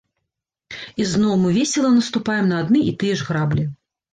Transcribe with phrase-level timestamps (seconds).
[1.03, 3.63] І зноў мы весела наступаем на адны і тыя ж граблі.